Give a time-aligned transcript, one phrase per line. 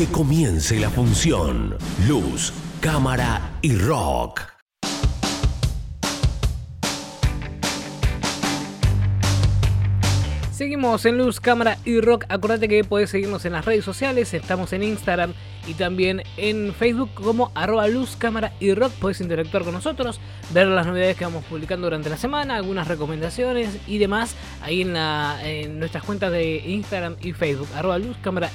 [0.00, 1.76] Que comience la función.
[2.08, 4.40] Luz, cámara y rock.
[10.50, 12.24] Seguimos en Luz, Cámara y Rock.
[12.30, 14.32] Acordate que podés seguirnos en las redes sociales.
[14.32, 15.34] Estamos en Instagram
[15.66, 18.16] y también en Facebook como arroba Luz,
[18.60, 18.92] y Rock.
[18.94, 20.20] Podés interactuar con nosotros,
[20.52, 24.94] ver las novedades que vamos publicando durante la semana, algunas recomendaciones y demás ahí en,
[24.94, 27.98] la, en nuestras cuentas de Instagram y Facebook, arroba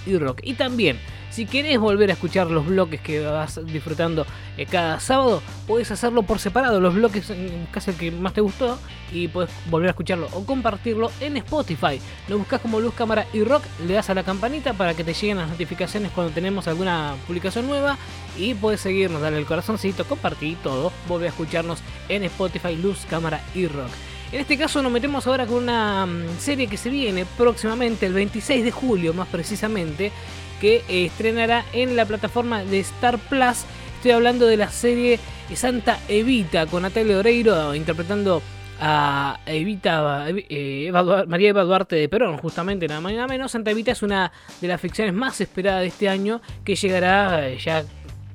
[0.05, 0.41] y Rock.
[0.43, 0.99] Y también
[1.35, 6.23] si querés volver a escuchar los bloques que vas disfrutando eh, cada sábado, puedes hacerlo
[6.23, 8.79] por separado, los bloques en caso que más te gustó,
[9.11, 11.99] y puedes volver a escucharlo o compartirlo en Spotify.
[12.29, 15.13] Lo buscas como Luz, Cámara y Rock, le das a la campanita para que te
[15.13, 16.94] lleguen las notificaciones cuando tenemos alguna
[17.27, 17.97] publicación nueva
[18.37, 23.41] y puedes seguirnos, darle el corazoncito, compartir todo, volver a escucharnos en Spotify, Luz, Cámara
[23.53, 23.91] y Rock.
[24.31, 28.13] En este caso nos metemos ahora con una mm, serie que se viene próximamente, el
[28.13, 30.11] 26 de julio más precisamente,
[30.59, 33.65] que estrenará en la plataforma de Star Plus.
[33.97, 35.19] Estoy hablando de la serie
[35.53, 38.41] Santa Evita con Natalia Oreiro interpretando
[38.79, 40.91] a Evita eh,
[41.27, 43.51] María Eva Duarte de Perón, justamente nada más y nada menos.
[43.51, 47.57] Santa Evita es una de las ficciones más esperadas de este año que llegará eh,
[47.57, 47.83] ya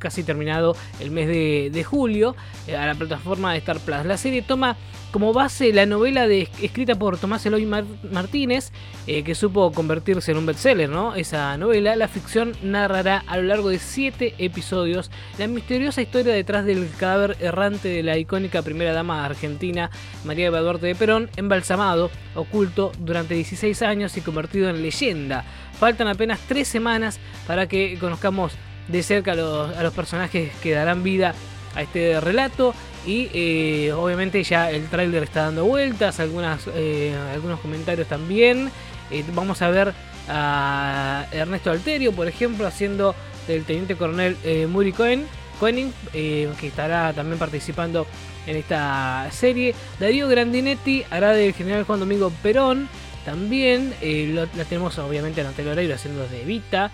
[0.00, 2.34] casi terminado el mes de, julio
[2.66, 4.04] eh, a la plataforma de Star Plus.
[4.04, 4.76] La serie toma
[5.12, 8.72] como base la novela escrita por Tomás Eloy Martínez,
[9.06, 11.14] eh, que supo convertirse en un bestseller, ¿no?
[11.14, 16.64] Esa novela, la ficción narrará a lo largo de siete episodios la misteriosa historia detrás
[16.64, 19.90] del cadáver errante de la icónica primera dama argentina,
[20.24, 25.44] María Eva Duarte de Perón, embalsamado, oculto durante 16 años y convertido en leyenda.
[25.78, 28.52] Faltan apenas tres semanas para que conozcamos
[28.88, 31.34] de cerca a los, a los personajes que darán vida
[31.74, 32.74] a este relato
[33.06, 38.70] y eh, obviamente ya el tráiler está dando vueltas, algunas, eh, algunos comentarios también.
[39.10, 39.94] Eh, vamos a ver
[40.28, 43.14] a Ernesto Alterio, por ejemplo, haciendo
[43.48, 44.36] del teniente coronel
[44.68, 45.26] Muri Cohen,
[45.60, 48.06] que estará también participando
[48.46, 49.74] en esta serie.
[49.98, 52.88] Darío Grandinetti hará del general Juan Domingo Perón.
[53.24, 53.92] También
[54.34, 56.92] la tenemos obviamente en Antel haciendo de Vita.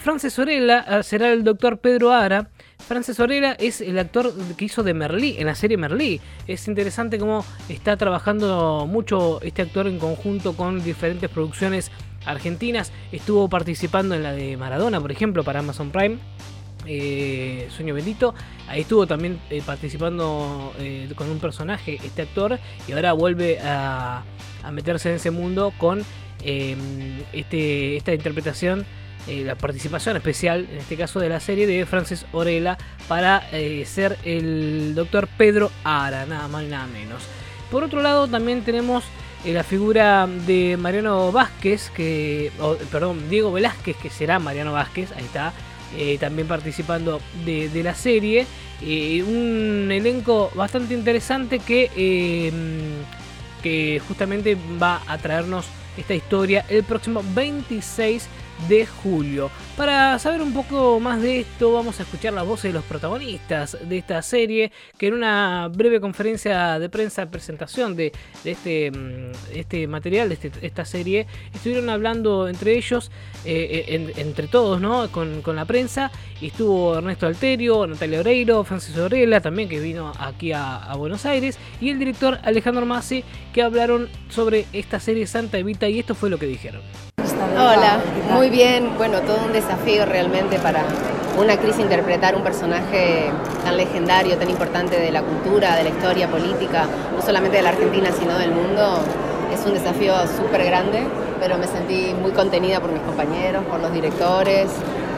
[0.00, 2.48] Frances Orella será el doctor Pedro Ara.
[2.78, 6.20] Frances Orera es el actor que hizo de Merlí en la serie Merlí.
[6.46, 11.90] Es interesante cómo está trabajando mucho este actor en conjunto con diferentes producciones
[12.24, 12.92] argentinas.
[13.12, 16.18] Estuvo participando en la de Maradona, por ejemplo, para Amazon Prime.
[16.86, 18.34] Eh, Sueño Bendito.
[18.68, 24.22] Ahí estuvo también eh, participando eh, con un personaje, este actor, y ahora vuelve a,
[24.62, 26.02] a meterse en ese mundo con
[26.40, 28.86] este, esta interpretación
[29.28, 32.78] eh, la participación especial, en este caso de la serie, de Francis Orela
[33.08, 37.22] para eh, ser el doctor Pedro Ara, nada más nada menos.
[37.70, 39.04] Por otro lado, también tenemos
[39.44, 42.50] eh, la figura de Mariano Vázquez, que,
[42.90, 45.52] perdón, Diego Velázquez, que será Mariano Vázquez, ahí está,
[46.20, 48.46] también participando de, de la serie.
[48.80, 52.52] un elenco bastante interesante que,
[53.62, 55.66] que justamente va a traernos
[55.98, 58.47] esta historia el próximo 26 de
[59.02, 59.50] julio.
[59.76, 63.78] Para saber un poco más de esto, vamos a escuchar las voces de los protagonistas
[63.80, 68.12] de esta serie, que en una breve conferencia de prensa, presentación de,
[68.44, 73.10] este, mm, este material, de este, esta serie, estuvieron hablando entre ellos,
[73.44, 75.10] eh, eh, entre todos, ¿no?
[75.10, 76.10] Con, la prensa,
[76.42, 81.58] estuvo Ernesto Alterio, Natalia Oreiro, Francisco Orela, también que vino aquí a, a Buenos Aires,
[81.80, 83.24] y el director Alejandro Masi,
[83.54, 86.82] que hablaron sobre esta serie Santa Evita, y esto fue lo que dijeron.
[87.60, 87.98] Hola,
[88.34, 88.92] muy bien.
[88.96, 90.84] Bueno, todo un desafío realmente para
[91.36, 93.32] una actriz interpretar un personaje
[93.64, 96.84] tan legendario, tan importante de la cultura, de la historia política,
[97.16, 99.00] no solamente de la Argentina, sino del mundo.
[99.52, 101.02] Es un desafío súper grande,
[101.40, 104.68] pero me sentí muy contenida por mis compañeros, por los directores.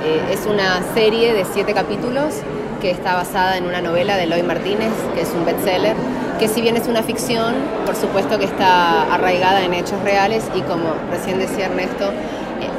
[0.02, 2.36] Eh, es una serie de siete capítulos
[2.80, 5.94] que está basada en una novela de Eloy Martínez, que es un bestseller,
[6.40, 10.62] que si bien es una ficción, por supuesto que está arraigada en hechos reales y
[10.62, 12.70] como recién decía Ernesto, eh,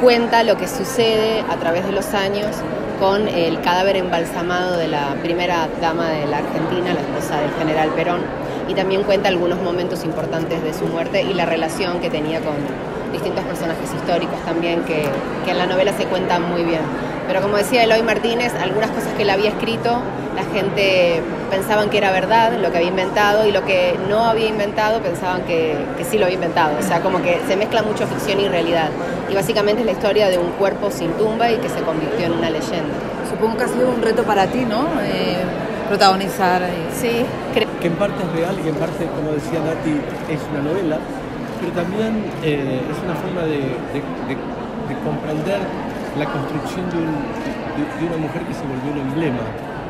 [0.00, 2.56] cuenta lo que sucede a través de los años
[2.98, 7.90] con el cadáver embalsamado de la primera dama de la Argentina, la esposa del general
[7.90, 8.22] Perón,
[8.66, 12.54] y también cuenta algunos momentos importantes de su muerte y la relación que tenía con
[13.12, 15.04] distintos personajes históricos también que,
[15.44, 16.80] que en la novela se cuentan muy bien.
[17.26, 20.00] Pero como decía Eloy Martínez, algunas cosas que él había escrito,
[20.34, 24.48] la gente pensaban que era verdad lo que había inventado y lo que no había
[24.48, 26.76] inventado pensaban que, que sí lo había inventado.
[26.78, 28.90] O sea, como que se mezcla mucho ficción y realidad.
[29.30, 32.32] Y básicamente es la historia de un cuerpo sin tumba y que se convirtió en
[32.32, 32.94] una leyenda.
[33.30, 34.86] Supongo que ha sido un reto para ti, ¿no?
[35.02, 35.36] Eh,
[35.88, 36.62] protagonizar.
[36.92, 37.24] Sí.
[37.80, 40.00] Que en parte es real y que en parte, como decía Nati,
[40.32, 40.98] es una novela,
[41.62, 45.62] pero también eh, es una forma de, de comprender
[46.18, 47.00] la construcción de,
[48.04, 49.40] una mujer que se volvió un emblema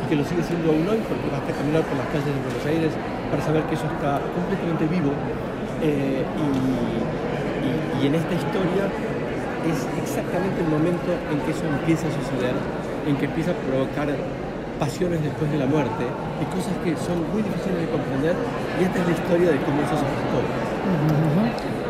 [0.04, 2.66] y que lo sigue siendo aún hoy porque basta caminar por las calles de Buenos
[2.66, 2.92] Aires
[3.30, 5.10] para saber que eso está completamente vivo
[5.82, 8.90] eh, y, en esta historia
[9.62, 12.50] es exactamente el momento en que eso empieza a suceder,
[13.06, 14.10] en que empieza a provocar
[14.78, 16.04] pasiones después de la muerte
[16.40, 18.34] y cosas que son muy difíciles de comprender
[18.80, 20.38] y esta es la historia de cómo eso se gestó.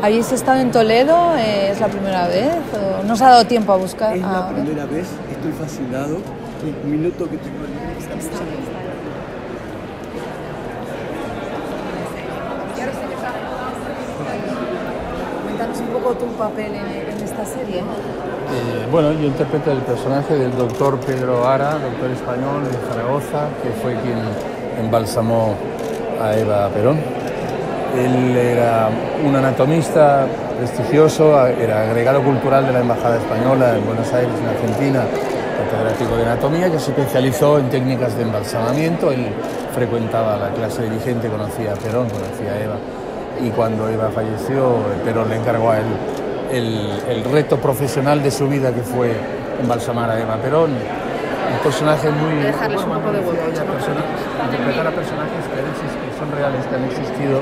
[0.01, 1.35] ¿Habéis estado en Toledo?
[1.35, 2.55] ¿Es la primera vez?
[2.99, 4.15] ¿O ¿No os ha dado tiempo a buscar?
[4.15, 6.17] Es la primera vez, estoy fascinado.
[6.63, 7.63] Un minuto que tengo
[15.73, 17.79] Cuéntanos un poco tu papel en, esta serie.
[17.79, 23.69] Eh, bueno, yo interpreto el personaje del doctor Pedro Ara, doctor español de Zaragoza, que
[23.81, 24.19] fue quien
[24.79, 25.55] embalsamó
[26.21, 26.99] a Eva Perón.
[27.97, 28.89] Él era
[29.25, 30.27] un anatomista
[30.57, 35.03] prestigioso, era agregado cultural de la Embajada Española en Buenos Aires, en Argentina,
[35.57, 39.11] catedrático de anatomía, que se especializó en técnicas de embalsamamiento.
[39.11, 39.27] Él
[39.73, 42.75] frecuentaba la clase dirigente, conocía a Perón, conocía a Eva.
[43.41, 45.85] Y cuando Eva falleció, Perón le encargó a él
[46.51, 49.13] el, reto profesional de su vida, que fue
[49.61, 50.71] embalsamar a Eva Perón.
[50.71, 52.43] Un personaje muy...
[52.43, 57.41] Dejarles un poco de interpretar a personajes que son reales, que han existido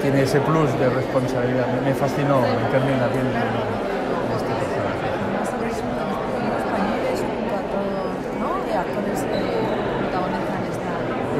[0.00, 1.66] tiene ese plus de responsabilidad.
[1.84, 2.90] Me fascinó piel de
[4.36, 5.08] este personaje.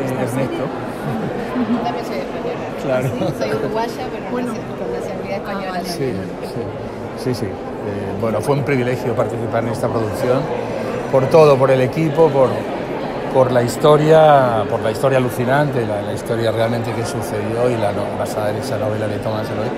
[0.01, 0.92] Eh, Ernesto.
[1.85, 2.63] También soy española.
[2.83, 3.09] Claro.
[3.39, 4.53] soy uruguaya, pero bueno.
[4.53, 5.81] con nacionalidad española.
[5.85, 6.13] Sí,
[7.19, 7.35] sí, sí.
[7.35, 7.47] sí.
[7.47, 10.41] Eh, bueno, fue un privilegio participar en esta producción
[11.11, 12.49] por todo, por el equipo, por,
[13.35, 18.51] por la historia, por la historia alucinante, la, historia realmente que sucedió y la basada
[18.51, 19.69] en esa novela de Thomas Eloy.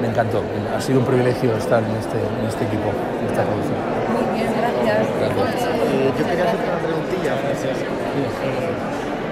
[0.00, 0.42] Me encantó.
[0.76, 2.90] Ha sido un privilegio estar en este, en este equipo,
[3.20, 3.78] en esta producción.
[4.12, 5.06] Muy bien, gracias.
[5.06, 7.86] Eh, yo quería hacerte una preguntilla, Francis.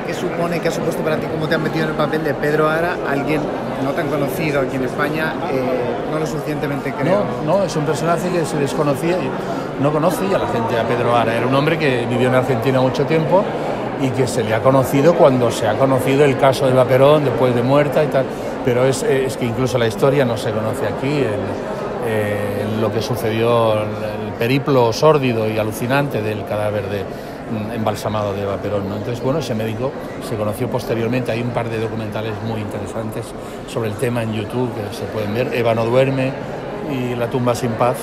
[0.06, 2.34] ¿Qué supone, qué ha supuesto para ti, cómo te han metido en el papel de
[2.34, 3.40] Pedro Ara, alguien
[3.82, 5.62] no tan conocido aquí en España, eh,
[6.10, 7.24] no lo suficientemente creo?
[7.46, 10.84] No, no, es un personaje que se desconocía y no conoce ya la gente a
[10.84, 11.34] Pedro Ara.
[11.34, 13.42] Era un hombre que vivió en Argentina mucho tiempo
[14.02, 17.54] y que se le ha conocido cuando se ha conocido el caso de Perón después
[17.54, 18.24] de muerta y tal.
[18.64, 24.32] Pero es, que incluso la historia no se conoce aquí, en, lo que sucedió, el
[24.38, 27.04] periplo sórdido y alucinante del cadáver de,
[27.74, 28.88] embalsamado de Eva Perón.
[28.88, 28.96] ¿no?
[28.96, 29.90] Entonces, bueno, ese médico
[30.28, 31.32] se conoció posteriormente.
[31.32, 33.26] Hay un par de documentales muy interesantes
[33.68, 35.54] sobre el tema en YouTube que se pueden ver.
[35.54, 36.32] Eva no duerme
[36.90, 37.96] y La tumba sin paz.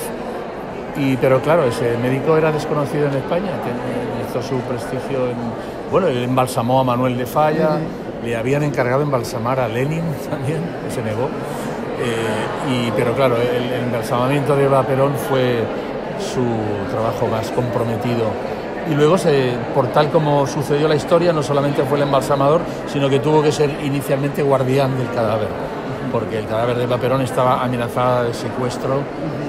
[0.96, 3.50] Y, pero claro, ese médico era desconocido en España,
[4.28, 5.36] hizo su prestigio en,
[5.90, 7.78] bueno, él embalsamó a Manuel de Falla,
[8.24, 11.28] le habían encargado embalsamar a Lenin también, que se negó.
[12.00, 15.64] Eh, y, pero claro, el, embalsamamiento de Eva Perón fue
[16.18, 16.44] su
[16.90, 18.26] trabajo más comprometido.
[18.90, 23.08] Y luego, se, por tal como sucedió la historia, no solamente fue el embalsamador, sino
[23.08, 25.48] que tuvo que ser inicialmente guardián del cadáver,
[26.10, 29.02] porque el cadáver de Eva Perón estaba amenazada de secuestro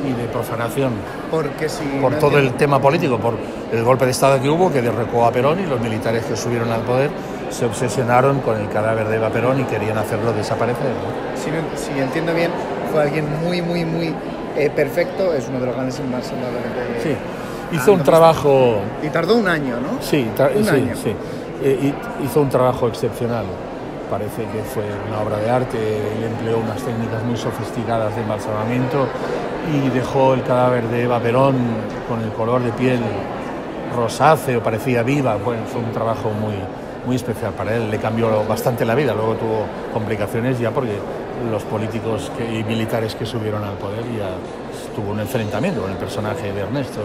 [0.06, 0.94] y de profanación.
[1.32, 3.36] Porque si por todo el tema político, por
[3.72, 6.72] el golpe de Estado que hubo, que derrocó a Perón y los militares que subieron
[6.72, 7.10] al poder
[7.50, 10.92] se obsesionaron con el cadáver de Eva Perón y querían hacerlo desaparecer.
[11.36, 12.52] Si, entiendo bien,
[12.92, 14.14] fue alguien muy, muy, muy
[14.56, 17.02] eh, perfecto, es uno de los grandes embalsamadores de...
[17.02, 17.16] Sí,
[17.72, 18.78] hizo un trabajo...
[19.04, 20.02] Y tardó un año, ¿no?
[20.02, 20.28] Sí,
[20.64, 21.16] sí, sí.
[21.64, 23.46] Eh, hizo un trabajo excepcional.
[24.10, 29.08] Parece que fue una obra de arte, él empleó unas técnicas muy sofisticadas de embalsamamiento
[29.72, 31.56] y dejó el cadáver de Eva Perón
[32.08, 33.00] con el color de piel
[33.96, 36.56] rosáceo, parecía viva, fue un trabajo muy,
[37.06, 40.98] muy especial para él, le cambió bastante la vida, luego tuvo complicaciones ya porque
[41.52, 44.30] los políticos y militares que subieron al poder ya
[45.00, 47.02] tuvo un enfrentamiento con el personaje de Ernesto.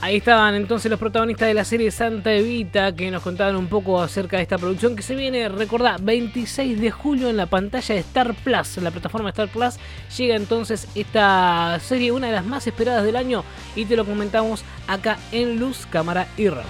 [0.00, 4.00] Ahí estaban entonces los protagonistas de la serie Santa Evita que nos contaban un poco
[4.00, 8.00] acerca de esta producción que se viene, recordá, 26 de julio en la pantalla de
[8.02, 9.76] Star Plus, en la plataforma Star Plus.
[10.16, 14.62] Llega entonces esta serie, una de las más esperadas del año, y te lo comentamos
[14.86, 16.66] acá en Luz, Cámara y Rock.